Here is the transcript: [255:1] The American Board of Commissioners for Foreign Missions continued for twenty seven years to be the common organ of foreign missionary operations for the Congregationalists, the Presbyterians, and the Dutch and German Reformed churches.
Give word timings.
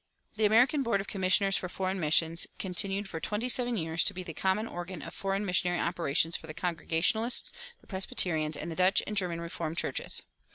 [255:1] 0.31 0.37
The 0.37 0.45
American 0.45 0.81
Board 0.81 0.99
of 0.99 1.05
Commissioners 1.07 1.57
for 1.57 1.69
Foreign 1.69 1.99
Missions 1.99 2.47
continued 2.57 3.07
for 3.07 3.19
twenty 3.19 3.47
seven 3.47 3.77
years 3.77 4.03
to 4.05 4.15
be 4.15 4.23
the 4.23 4.33
common 4.33 4.65
organ 4.67 5.03
of 5.03 5.13
foreign 5.13 5.45
missionary 5.45 5.79
operations 5.79 6.35
for 6.35 6.47
the 6.47 6.55
Congregationalists, 6.55 7.51
the 7.81 7.85
Presbyterians, 7.85 8.57
and 8.57 8.71
the 8.71 8.75
Dutch 8.75 9.03
and 9.05 9.15
German 9.15 9.39
Reformed 9.41 9.77
churches. 9.77 10.23